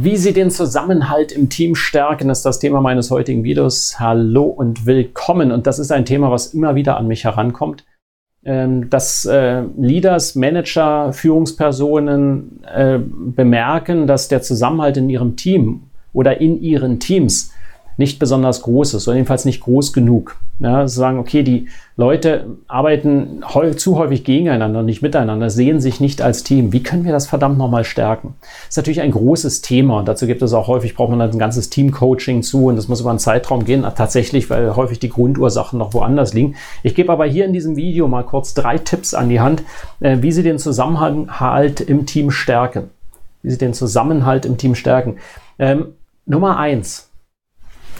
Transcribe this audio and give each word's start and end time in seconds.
Wie 0.00 0.16
Sie 0.16 0.32
den 0.32 0.52
Zusammenhalt 0.52 1.32
im 1.32 1.48
Team 1.48 1.74
stärken, 1.74 2.30
ist 2.30 2.44
das 2.44 2.60
Thema 2.60 2.80
meines 2.80 3.10
heutigen 3.10 3.42
Videos. 3.42 3.98
Hallo 3.98 4.44
und 4.44 4.86
willkommen. 4.86 5.50
Und 5.50 5.66
das 5.66 5.80
ist 5.80 5.90
ein 5.90 6.04
Thema, 6.04 6.30
was 6.30 6.54
immer 6.54 6.76
wieder 6.76 6.96
an 6.98 7.08
mich 7.08 7.24
herankommt. 7.24 7.84
Ähm, 8.44 8.88
dass 8.90 9.24
äh, 9.24 9.64
Leaders, 9.76 10.36
Manager, 10.36 11.12
Führungspersonen 11.12 12.62
äh, 12.64 13.00
bemerken, 13.00 14.06
dass 14.06 14.28
der 14.28 14.40
Zusammenhalt 14.40 14.96
in 14.98 15.10
ihrem 15.10 15.34
Team 15.34 15.88
oder 16.12 16.40
in 16.40 16.62
ihren 16.62 17.00
Teams 17.00 17.52
nicht 17.96 18.20
besonders 18.20 18.62
groß 18.62 18.94
ist 18.94 19.08
oder 19.08 19.16
jedenfalls 19.16 19.46
nicht 19.46 19.62
groß 19.62 19.92
genug. 19.92 20.36
Ja, 20.60 20.88
sagen, 20.88 21.20
okay, 21.20 21.44
die 21.44 21.68
Leute 21.96 22.56
arbeiten 22.66 23.44
zu 23.76 23.96
häufig 23.96 24.24
gegeneinander, 24.24 24.82
nicht 24.82 25.02
miteinander, 25.02 25.50
sehen 25.50 25.80
sich 25.80 26.00
nicht 26.00 26.20
als 26.20 26.42
Team. 26.42 26.72
Wie 26.72 26.82
können 26.82 27.04
wir 27.04 27.12
das 27.12 27.28
verdammt 27.28 27.58
nochmal 27.58 27.84
stärken? 27.84 28.34
Das 28.40 28.70
ist 28.70 28.76
natürlich 28.76 29.00
ein 29.00 29.12
großes 29.12 29.62
Thema 29.62 30.00
und 30.00 30.08
dazu 30.08 30.26
gibt 30.26 30.42
es 30.42 30.52
auch 30.52 30.66
häufig, 30.66 30.96
braucht 30.96 31.10
man 31.10 31.20
ein 31.20 31.38
ganzes 31.38 31.70
Team-Coaching 31.70 32.42
zu 32.42 32.66
und 32.66 32.76
das 32.76 32.88
muss 32.88 33.00
über 33.00 33.10
einen 33.10 33.20
Zeitraum 33.20 33.64
gehen, 33.64 33.86
tatsächlich, 33.94 34.50
weil 34.50 34.74
häufig 34.74 34.98
die 34.98 35.10
Grundursachen 35.10 35.78
noch 35.78 35.94
woanders 35.94 36.34
liegen. 36.34 36.56
Ich 36.82 36.96
gebe 36.96 37.12
aber 37.12 37.26
hier 37.26 37.44
in 37.44 37.52
diesem 37.52 37.76
Video 37.76 38.08
mal 38.08 38.24
kurz 38.24 38.52
drei 38.52 38.78
Tipps 38.78 39.14
an 39.14 39.28
die 39.28 39.38
Hand, 39.38 39.62
äh, 40.00 40.18
wie 40.22 40.32
Sie 40.32 40.42
den 40.42 40.58
Zusammenhalt 40.58 41.80
im 41.80 42.04
Team 42.04 42.32
stärken. 42.32 42.90
Wie 43.42 43.50
Sie 43.50 43.58
den 43.58 43.74
Zusammenhalt 43.74 44.44
im 44.44 44.56
Team 44.56 44.74
stärken. 44.74 45.18
Ähm, 45.60 45.94
Nummer 46.26 46.58
eins, 46.58 47.10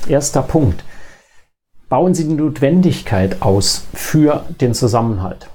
erster 0.08 0.42
Punkt 0.42 0.82
bauen 1.89 2.14
Sie 2.14 2.28
die 2.28 2.34
Notwendigkeit 2.34 3.41
aus 3.41 3.86
für 3.94 4.44
den 4.61 4.75
Zusammenhalt. 4.75 5.48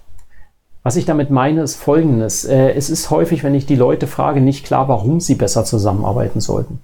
Was 0.81 0.95
ich 0.95 1.06
damit 1.06 1.30
meine, 1.30 1.62
ist 1.62 1.76
Folgendes. 1.76 2.44
Äh, 2.44 2.72
es 2.72 2.89
ist 2.89 3.09
häufig, 3.09 3.44
wenn 3.44 3.56
ich 3.56 3.66
die 3.66 3.76
Leute 3.76 4.08
frage, 4.08 4.42
nicht 4.42 4.66
klar, 4.66 4.88
warum 4.89 5.20
sie 5.20 5.36
besser 5.36 5.64
zusammenarbeiten 5.64 6.42
sollten. 6.42 6.81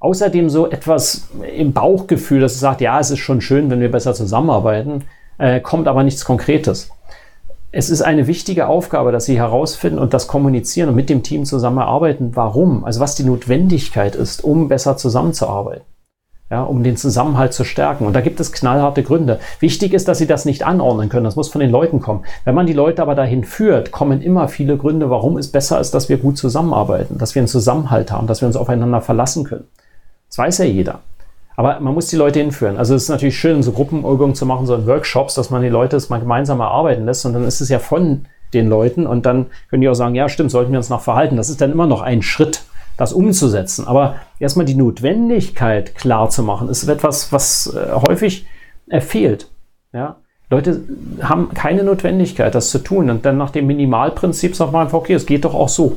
Außerdem 0.00 0.50
so 0.50 0.68
etwas 0.68 1.28
im 1.56 1.72
Bauchgefühl, 1.72 2.40
dass 2.40 2.54
es 2.54 2.60
sagt, 2.60 2.80
ja, 2.80 2.98
es 2.98 3.10
ist 3.10 3.20
schon 3.20 3.40
schön, 3.40 3.70
wenn 3.70 3.80
wir 3.80 3.90
besser 3.90 4.14
zusammenarbeiten, 4.14 5.04
äh, 5.38 5.60
kommt 5.60 5.86
aber 5.86 6.02
nichts 6.02 6.24
Konkretes. 6.24 6.90
Es 7.70 7.90
ist 7.90 8.02
eine 8.02 8.26
wichtige 8.26 8.66
Aufgabe, 8.66 9.12
dass 9.12 9.26
Sie 9.26 9.38
herausfinden 9.38 9.98
und 9.98 10.14
das 10.14 10.26
kommunizieren 10.28 10.88
und 10.88 10.94
mit 10.94 11.10
dem 11.10 11.22
Team 11.22 11.44
zusammenarbeiten, 11.44 12.32
warum, 12.34 12.84
also 12.84 13.00
was 13.00 13.14
die 13.14 13.24
Notwendigkeit 13.24 14.16
ist, 14.16 14.42
um 14.42 14.68
besser 14.68 14.96
zusammenzuarbeiten 14.96 15.84
ja, 16.50 16.62
um 16.62 16.84
den 16.84 16.96
Zusammenhalt 16.96 17.52
zu 17.52 17.64
stärken. 17.64 18.06
Und 18.06 18.14
da 18.14 18.20
gibt 18.20 18.38
es 18.38 18.52
knallharte 18.52 19.02
Gründe. 19.02 19.40
Wichtig 19.58 19.92
ist, 19.92 20.06
dass 20.06 20.18
sie 20.18 20.28
das 20.28 20.44
nicht 20.44 20.64
anordnen 20.64 21.08
können. 21.08 21.24
Das 21.24 21.34
muss 21.34 21.48
von 21.48 21.60
den 21.60 21.70
Leuten 21.70 22.00
kommen. 22.00 22.24
Wenn 22.44 22.54
man 22.54 22.66
die 22.66 22.72
Leute 22.72 23.02
aber 23.02 23.16
dahin 23.16 23.42
führt, 23.42 23.90
kommen 23.90 24.22
immer 24.22 24.46
viele 24.46 24.76
Gründe, 24.76 25.10
warum 25.10 25.38
es 25.38 25.50
besser 25.50 25.80
ist, 25.80 25.92
dass 25.92 26.08
wir 26.08 26.18
gut 26.18 26.38
zusammenarbeiten, 26.38 27.18
dass 27.18 27.34
wir 27.34 27.40
einen 27.40 27.48
Zusammenhalt 27.48 28.12
haben, 28.12 28.28
dass 28.28 28.42
wir 28.42 28.46
uns 28.46 28.56
aufeinander 28.56 29.00
verlassen 29.00 29.44
können. 29.44 29.64
Das 30.28 30.38
weiß 30.38 30.58
ja 30.58 30.64
jeder. 30.66 31.00
Aber 31.56 31.80
man 31.80 31.94
muss 31.94 32.08
die 32.08 32.16
Leute 32.16 32.38
hinführen. 32.38 32.76
Also 32.76 32.94
es 32.94 33.04
ist 33.04 33.08
natürlich 33.08 33.38
schön, 33.38 33.62
so 33.62 33.72
Gruppenübungen 33.72 34.34
zu 34.34 34.46
machen, 34.46 34.66
so 34.66 34.74
in 34.74 34.86
Workshops, 34.86 35.34
dass 35.34 35.50
man 35.50 35.62
die 35.62 35.68
Leute 35.68 35.96
es 35.96 36.10
mal 36.10 36.20
gemeinsam 36.20 36.60
erarbeiten 36.60 37.06
lässt. 37.06 37.24
Und 37.26 37.32
dann 37.32 37.44
ist 37.44 37.60
es 37.60 37.70
ja 37.70 37.78
von 37.78 38.26
den 38.52 38.68
Leuten. 38.68 39.06
Und 39.06 39.26
dann 39.26 39.46
können 39.68 39.80
die 39.80 39.88
auch 39.88 39.94
sagen, 39.94 40.14
ja, 40.14 40.28
stimmt, 40.28 40.50
sollten 40.50 40.70
wir 40.70 40.78
uns 40.78 40.90
noch 40.90 41.00
verhalten. 41.00 41.36
Das 41.36 41.48
ist 41.48 41.60
dann 41.60 41.72
immer 41.72 41.86
noch 41.86 42.02
ein 42.02 42.22
Schritt 42.22 42.65
das 42.96 43.12
umzusetzen. 43.12 43.86
Aber 43.86 44.16
erstmal 44.38 44.66
die 44.66 44.74
Notwendigkeit 44.74 45.94
klar 45.94 46.30
zu 46.30 46.42
machen, 46.42 46.68
ist 46.68 46.86
etwas, 46.88 47.32
was 47.32 47.74
äh, 47.74 47.92
häufig 48.08 48.46
äh, 48.88 49.00
fehlt. 49.00 49.48
Ja? 49.92 50.16
Leute 50.48 50.82
haben 51.22 51.52
keine 51.54 51.82
Notwendigkeit, 51.82 52.54
das 52.54 52.70
zu 52.70 52.78
tun. 52.78 53.10
Und 53.10 53.24
dann 53.26 53.36
nach 53.36 53.50
dem 53.50 53.66
Minimalprinzip 53.66 54.54
sagt 54.54 54.72
man 54.72 54.82
einfach, 54.82 54.98
okay, 54.98 55.14
es 55.14 55.26
geht 55.26 55.44
doch 55.44 55.54
auch 55.54 55.68
so. 55.68 55.96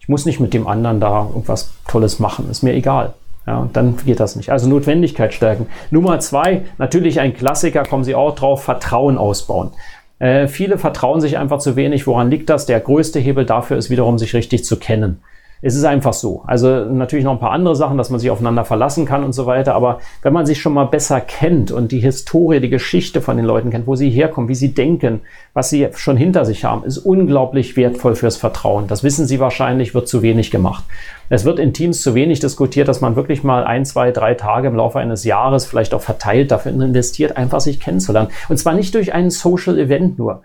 Ich 0.00 0.08
muss 0.08 0.26
nicht 0.26 0.40
mit 0.40 0.54
dem 0.54 0.66
anderen 0.66 1.00
da 1.00 1.26
irgendwas 1.26 1.72
Tolles 1.86 2.18
machen, 2.18 2.50
ist 2.50 2.62
mir 2.62 2.74
egal. 2.74 3.14
Ja, 3.46 3.58
und 3.58 3.76
dann 3.76 3.96
geht 4.04 4.20
das 4.20 4.36
nicht. 4.36 4.50
Also 4.50 4.68
Notwendigkeit 4.68 5.32
stärken. 5.32 5.68
Nummer 5.90 6.20
zwei, 6.20 6.66
natürlich 6.76 7.18
ein 7.20 7.34
Klassiker, 7.34 7.82
kommen 7.82 8.04
Sie 8.04 8.14
auch 8.14 8.34
drauf, 8.34 8.62
Vertrauen 8.62 9.16
ausbauen. 9.16 9.70
Äh, 10.18 10.48
viele 10.48 10.76
vertrauen 10.76 11.22
sich 11.22 11.38
einfach 11.38 11.58
zu 11.58 11.74
wenig. 11.74 12.06
Woran 12.06 12.30
liegt 12.30 12.50
das? 12.50 12.66
Der 12.66 12.80
größte 12.80 13.18
Hebel 13.20 13.46
dafür 13.46 13.78
ist 13.78 13.88
wiederum, 13.88 14.18
sich 14.18 14.34
richtig 14.34 14.64
zu 14.64 14.78
kennen. 14.78 15.22
Es 15.60 15.74
ist 15.74 15.84
einfach 15.84 16.12
so. 16.12 16.42
Also 16.46 16.68
natürlich 16.84 17.24
noch 17.24 17.32
ein 17.32 17.40
paar 17.40 17.50
andere 17.50 17.74
Sachen, 17.74 17.98
dass 17.98 18.10
man 18.10 18.20
sich 18.20 18.30
aufeinander 18.30 18.64
verlassen 18.64 19.06
kann 19.06 19.24
und 19.24 19.32
so 19.32 19.46
weiter. 19.46 19.74
Aber 19.74 19.98
wenn 20.22 20.32
man 20.32 20.46
sich 20.46 20.60
schon 20.60 20.72
mal 20.72 20.84
besser 20.84 21.20
kennt 21.20 21.72
und 21.72 21.90
die 21.90 21.98
Historie, 21.98 22.60
die 22.60 22.68
Geschichte 22.68 23.20
von 23.20 23.36
den 23.36 23.44
Leuten 23.44 23.70
kennt, 23.70 23.86
wo 23.86 23.96
sie 23.96 24.10
herkommen, 24.10 24.48
wie 24.48 24.54
sie 24.54 24.72
denken, 24.72 25.20
was 25.54 25.70
sie 25.70 25.88
schon 25.94 26.16
hinter 26.16 26.44
sich 26.44 26.64
haben, 26.64 26.84
ist 26.84 26.98
unglaublich 26.98 27.76
wertvoll 27.76 28.14
fürs 28.14 28.36
Vertrauen. 28.36 28.86
Das 28.86 29.02
wissen 29.02 29.26
Sie 29.26 29.40
wahrscheinlich, 29.40 29.94
wird 29.94 30.06
zu 30.06 30.22
wenig 30.22 30.50
gemacht. 30.50 30.84
Es 31.28 31.44
wird 31.44 31.58
in 31.58 31.72
Teams 31.72 32.02
zu 32.02 32.14
wenig 32.14 32.38
diskutiert, 32.40 32.86
dass 32.86 33.00
man 33.00 33.16
wirklich 33.16 33.42
mal 33.42 33.64
ein, 33.64 33.84
zwei, 33.84 34.12
drei 34.12 34.34
Tage 34.34 34.68
im 34.68 34.76
Laufe 34.76 34.98
eines 35.00 35.24
Jahres 35.24 35.66
vielleicht 35.66 35.92
auch 35.92 36.00
verteilt 36.00 36.52
dafür 36.52 36.72
investiert, 36.72 37.36
einfach 37.36 37.60
sich 37.60 37.80
kennenzulernen. 37.80 38.30
Und 38.48 38.58
zwar 38.58 38.74
nicht 38.74 38.94
durch 38.94 39.12
einen 39.12 39.30
Social 39.30 39.78
Event 39.78 40.18
nur 40.18 40.42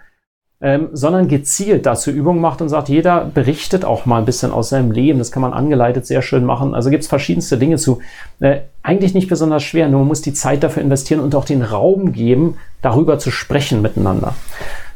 ähm, 0.64 0.88
sondern 0.94 1.28
gezielt 1.28 1.86
dazu 1.86 2.10
Übungen 2.10 2.40
macht 2.40 2.62
und 2.62 2.70
sagt, 2.70 2.88
jeder 2.88 3.26
berichtet 3.26 3.84
auch 3.84 4.06
mal 4.06 4.20
ein 4.20 4.26
bisschen 4.26 4.54
aus 4.54 4.70
seinem 4.70 4.92
Leben. 4.92 5.20
Das 5.20 5.30
kann 5.30 5.42
man 5.42 5.52
angeleitet 5.52 6.08
sehr 6.08 6.22
schön 6.22 6.46
machen. 6.46 6.74
Also 6.74 6.90
gibt 6.90 7.04
es 7.04 7.10
verschiedenste 7.10 7.58
Dinge 7.58 7.76
zu. 7.76 8.00
Äh, 8.40 8.62
eigentlich 8.82 9.14
nicht 9.14 9.28
besonders 9.28 9.62
schwer, 9.62 9.90
nur 9.90 10.00
man 10.00 10.08
muss 10.08 10.22
die 10.22 10.34
Zeit 10.34 10.64
dafür 10.64 10.82
investieren 10.82 11.20
und 11.20 11.36
auch 11.36 11.44
den 11.44 11.64
Raum 11.64 12.14
geben, 12.14 12.56
darüber 12.82 13.20
zu 13.20 13.30
sprechen 13.30 13.82
miteinander. 13.82 14.36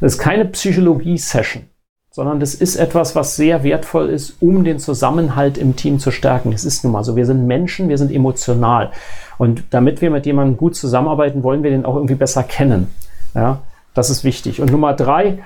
Das 0.00 0.14
ist 0.14 0.18
keine 0.18 0.46
Psychologie-Session 0.46 1.64
sondern 2.10 2.40
das 2.40 2.54
ist 2.54 2.74
etwas, 2.74 3.14
was 3.14 3.36
sehr 3.36 3.62
wertvoll 3.62 4.08
ist, 4.08 4.42
um 4.42 4.64
den 4.64 4.80
Zusammenhalt 4.80 5.56
im 5.56 5.76
Team 5.76 6.00
zu 6.00 6.10
stärken. 6.10 6.52
Es 6.52 6.64
ist 6.64 6.82
nun 6.82 6.92
mal 6.92 7.04
so, 7.04 7.14
wir 7.14 7.26
sind 7.26 7.46
Menschen, 7.46 7.88
wir 7.88 7.96
sind 7.96 8.10
emotional. 8.10 8.90
Und 9.36 9.62
damit 9.70 10.00
wir 10.00 10.10
mit 10.10 10.26
jemandem 10.26 10.56
gut 10.56 10.74
zusammenarbeiten, 10.74 11.44
wollen 11.44 11.62
wir 11.62 11.70
den 11.70 11.84
auch 11.84 11.94
irgendwie 11.94 12.16
besser 12.16 12.42
kennen. 12.42 12.88
Ja? 13.36 13.60
Das 13.94 14.10
ist 14.10 14.24
wichtig. 14.24 14.60
Und 14.60 14.70
Nummer 14.70 14.94
drei, 14.94 15.38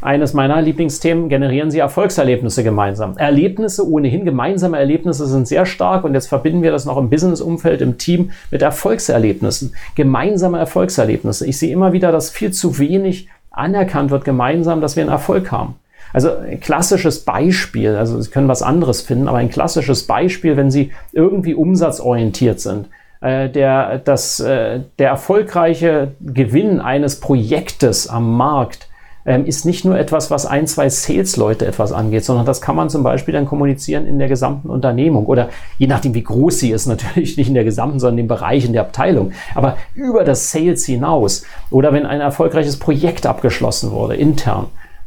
eines 0.00 0.32
meiner 0.32 0.62
Lieblingsthemen, 0.62 1.28
generieren 1.28 1.70
Sie 1.70 1.80
Erfolgserlebnisse 1.80 2.62
gemeinsam. 2.62 3.16
Erlebnisse 3.16 3.88
ohnehin, 3.88 4.24
gemeinsame 4.24 4.78
Erlebnisse 4.78 5.26
sind 5.26 5.48
sehr 5.48 5.66
stark 5.66 6.04
und 6.04 6.14
jetzt 6.14 6.28
verbinden 6.28 6.62
wir 6.62 6.70
das 6.70 6.84
noch 6.84 6.96
im 6.96 7.10
Business-Umfeld, 7.10 7.80
im 7.80 7.98
Team 7.98 8.30
mit 8.50 8.62
Erfolgserlebnissen. 8.62 9.74
Gemeinsame 9.96 10.58
Erfolgserlebnisse. 10.58 11.46
Ich 11.46 11.58
sehe 11.58 11.72
immer 11.72 11.92
wieder, 11.92 12.12
dass 12.12 12.30
viel 12.30 12.52
zu 12.52 12.78
wenig 12.78 13.28
anerkannt 13.50 14.10
wird 14.10 14.24
gemeinsam, 14.24 14.80
dass 14.80 14.94
wir 14.94 15.02
einen 15.02 15.10
Erfolg 15.10 15.50
haben. 15.50 15.74
Also 16.12 16.30
ein 16.36 16.60
klassisches 16.60 17.24
Beispiel, 17.24 17.96
also 17.96 18.20
Sie 18.20 18.30
können 18.30 18.48
was 18.48 18.62
anderes 18.62 19.02
finden, 19.02 19.28
aber 19.28 19.38
ein 19.38 19.50
klassisches 19.50 20.06
Beispiel, 20.06 20.56
wenn 20.56 20.70
Sie 20.70 20.92
irgendwie 21.12 21.54
umsatzorientiert 21.54 22.60
sind. 22.60 22.88
Äh, 23.20 23.48
der, 23.48 23.98
das, 23.98 24.38
äh, 24.40 24.80
der 24.98 25.08
erfolgreiche 25.08 26.12
Gewinn 26.20 26.80
eines 26.80 27.18
Projektes 27.18 28.08
am 28.08 28.36
Markt 28.36 28.88
ähm, 29.26 29.44
ist 29.44 29.66
nicht 29.66 29.84
nur 29.84 29.98
etwas, 29.98 30.30
was 30.30 30.46
ein, 30.46 30.68
zwei 30.68 30.88
Sales-Leute 30.88 31.66
etwas 31.66 31.90
angeht, 31.90 32.24
sondern 32.24 32.46
das 32.46 32.60
kann 32.60 32.76
man 32.76 32.90
zum 32.90 33.02
Beispiel 33.02 33.34
dann 33.34 33.44
kommunizieren 33.44 34.06
in 34.06 34.20
der 34.20 34.28
gesamten 34.28 34.70
Unternehmung 34.70 35.26
oder 35.26 35.48
je 35.78 35.88
nachdem, 35.88 36.14
wie 36.14 36.22
groß 36.22 36.60
sie 36.60 36.70
ist, 36.70 36.86
natürlich 36.86 37.36
nicht 37.36 37.48
in 37.48 37.54
der 37.54 37.64
gesamten, 37.64 37.98
sondern 37.98 38.18
im 38.18 38.28
Bereich, 38.28 38.64
in 38.64 38.72
der 38.72 38.82
Abteilung, 38.82 39.32
aber 39.56 39.76
über 39.94 40.22
das 40.22 40.52
Sales 40.52 40.86
hinaus 40.86 41.42
oder 41.70 41.92
wenn 41.92 42.06
ein 42.06 42.20
erfolgreiches 42.20 42.78
Projekt 42.78 43.26
abgeschlossen 43.26 43.90
wurde, 43.90 44.14
intern. 44.14 44.66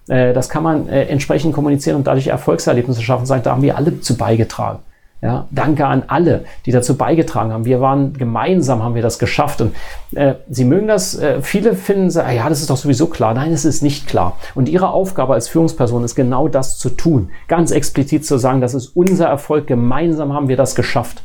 Äh, 0.09 0.33
das 0.33 0.49
kann 0.49 0.63
man 0.63 0.89
entsprechend 0.89 1.53
kommunizieren 1.53 1.95
und 1.95 2.07
dadurch 2.07 2.27
Erfolgserlebnisse 2.27 3.01
schaffen, 3.01 3.25
sagen, 3.25 3.43
da 3.43 3.51
haben 3.51 3.61
wir 3.61 3.77
alle 3.77 4.01
zu 4.01 4.17
beigetragen. 4.17 4.79
Ja, 5.21 5.47
danke 5.51 5.85
an 5.85 6.03
alle, 6.07 6.45
die 6.65 6.71
dazu 6.71 6.97
beigetragen 6.97 7.53
haben. 7.53 7.63
Wir 7.63 7.79
waren 7.79 8.13
gemeinsam, 8.13 8.81
haben 8.81 8.95
wir 8.95 9.03
das 9.03 9.19
geschafft. 9.19 9.61
Und 9.61 9.75
äh, 10.15 10.33
Sie 10.49 10.65
mögen 10.65 10.87
das, 10.87 11.17
äh, 11.17 11.43
viele 11.43 11.75
finden, 11.75 12.09
ja, 12.09 12.49
das 12.49 12.61
ist 12.61 12.71
doch 12.71 12.77
sowieso 12.77 13.05
klar. 13.05 13.35
Nein, 13.35 13.53
es 13.53 13.63
ist 13.63 13.83
nicht 13.83 14.07
klar. 14.07 14.37
Und 14.55 14.67
Ihre 14.67 14.89
Aufgabe 14.89 15.35
als 15.35 15.47
Führungsperson 15.47 16.03
ist 16.03 16.15
genau 16.15 16.47
das 16.47 16.79
zu 16.79 16.89
tun. 16.89 17.29
Ganz 17.47 17.69
explizit 17.69 18.25
zu 18.25 18.39
sagen, 18.39 18.61
das 18.61 18.73
ist 18.73 18.87
unser 18.95 19.27
Erfolg. 19.27 19.67
Gemeinsam 19.67 20.33
haben 20.33 20.47
wir 20.47 20.57
das 20.57 20.73
geschafft. 20.73 21.21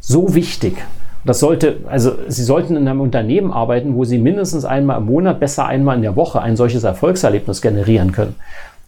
So 0.00 0.34
wichtig. 0.34 0.76
Das 1.24 1.40
sollte, 1.40 1.78
also 1.86 2.12
Sie 2.28 2.44
sollten 2.44 2.76
in 2.76 2.86
einem 2.86 3.00
Unternehmen 3.00 3.52
arbeiten, 3.52 3.94
wo 3.96 4.04
Sie 4.04 4.18
mindestens 4.18 4.66
einmal 4.66 4.98
im 4.98 5.06
Monat, 5.06 5.40
besser 5.40 5.64
einmal 5.64 5.96
in 5.96 6.02
der 6.02 6.14
Woche 6.14 6.42
ein 6.42 6.56
solches 6.56 6.84
Erfolgserlebnis 6.84 7.62
generieren 7.62 8.12
können. 8.12 8.36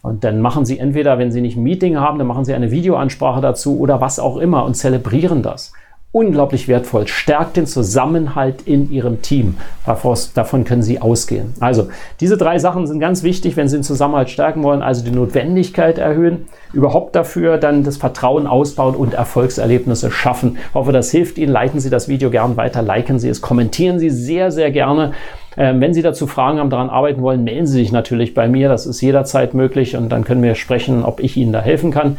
Und 0.01 0.23
dann 0.23 0.41
machen 0.41 0.65
Sie 0.65 0.79
entweder, 0.79 1.19
wenn 1.19 1.31
Sie 1.31 1.41
nicht 1.41 1.57
ein 1.57 1.63
Meeting 1.63 1.97
haben, 1.97 2.17
dann 2.17 2.27
machen 2.27 2.43
Sie 2.45 2.53
eine 2.53 2.71
Videoansprache 2.71 3.41
dazu 3.41 3.79
oder 3.79 4.01
was 4.01 4.19
auch 4.19 4.37
immer 4.37 4.65
und 4.65 4.75
zelebrieren 4.75 5.43
das. 5.43 5.73
unglaublich 6.13 6.67
wertvoll. 6.67 7.07
Stärkt 7.07 7.55
den 7.55 7.65
Zusammenhalt 7.65 8.63
in 8.63 8.91
Ihrem 8.91 9.21
Team. 9.21 9.57
Davon 9.85 10.65
können 10.65 10.83
Sie 10.83 11.01
ausgehen. 11.01 11.53
Also, 11.61 11.87
diese 12.19 12.37
drei 12.37 12.59
Sachen 12.59 12.85
sind 12.85 12.99
ganz 12.99 13.23
wichtig, 13.23 13.55
wenn 13.55 13.69
Sie 13.69 13.77
den 13.77 13.83
Zusammenhalt 13.83 14.29
stärken 14.29 14.61
wollen. 14.61 14.81
Also 14.81 15.05
die 15.05 15.11
Notwendigkeit 15.11 15.97
erhöhen, 15.97 16.47
überhaupt 16.73 17.15
dafür 17.15 17.57
dann 17.57 17.83
das 17.83 17.95
Vertrauen 17.95 18.45
ausbauen 18.45 18.95
und 18.95 19.13
Erfolgserlebnisse 19.13 20.11
schaffen. 20.11 20.57
Ich 20.69 20.73
hoffe, 20.73 20.91
das 20.91 21.11
hilft 21.11 21.37
Ihnen. 21.37 21.51
Leiten 21.51 21.79
Sie 21.79 21.89
das 21.89 22.09
Video 22.09 22.29
gern 22.29 22.57
weiter, 22.57 22.81
liken 22.81 23.17
Sie 23.17 23.29
es, 23.29 23.39
kommentieren 23.41 23.97
Sie 23.97 24.09
sehr, 24.09 24.51
sehr 24.51 24.71
gerne. 24.71 25.13
Ähm, 25.57 25.81
wenn 25.81 25.93
Sie 25.93 26.01
dazu 26.01 26.27
Fragen 26.27 26.59
haben, 26.59 26.69
daran 26.69 26.89
arbeiten 26.89 27.21
wollen, 27.21 27.43
melden 27.43 27.67
Sie 27.67 27.79
sich 27.79 27.91
natürlich 27.91 28.33
bei 28.33 28.47
mir. 28.47 28.69
Das 28.69 28.85
ist 28.85 29.01
jederzeit 29.01 29.53
möglich 29.53 29.95
und 29.95 30.09
dann 30.09 30.23
können 30.23 30.43
wir 30.43 30.55
sprechen, 30.55 31.03
ob 31.03 31.19
ich 31.19 31.35
Ihnen 31.37 31.51
da 31.51 31.61
helfen 31.61 31.91
kann. 31.91 32.17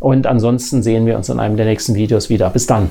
Und 0.00 0.26
ansonsten 0.26 0.82
sehen 0.82 1.06
wir 1.06 1.16
uns 1.16 1.28
in 1.28 1.40
einem 1.40 1.56
der 1.56 1.66
nächsten 1.66 1.94
Videos 1.94 2.30
wieder. 2.30 2.50
Bis 2.50 2.66
dann. 2.66 2.90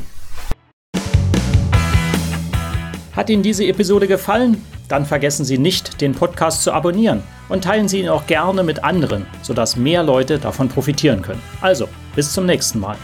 Hat 3.16 3.30
Ihnen 3.30 3.44
diese 3.44 3.66
Episode 3.66 4.07
gefallen? 4.07 4.63
Dann 4.89 5.06
vergessen 5.06 5.44
Sie 5.44 5.57
nicht, 5.57 6.01
den 6.01 6.13
Podcast 6.13 6.63
zu 6.63 6.72
abonnieren 6.72 7.24
und 7.50 7.63
teilen 7.63 7.88
Sie 7.88 8.00
ihn 8.00 8.10
auch 8.10 8.28
gerne 8.28 8.63
mit 8.63 8.84
anderen, 8.84 9.25
sodass 9.42 9.75
mehr 9.75 10.04
Leute 10.04 10.38
davon 10.38 10.69
profitieren 10.69 11.22
können. 11.22 11.42
Also, 11.62 11.88
bis 12.16 12.31
zum 12.31 12.45
nächsten 12.45 12.80
Mal. 12.80 12.95